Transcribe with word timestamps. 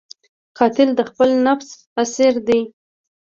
قاتل 0.57 0.89
د 0.95 1.01
خپل 1.09 1.29
نفس 1.47 1.69
اسیر 2.01 2.33
دی 2.47 2.61